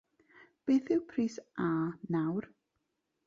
Beth 0.69 0.89
yw 0.95 1.03
pris 1.11 1.35
“A” 1.67 1.69
nawr? 2.17 2.47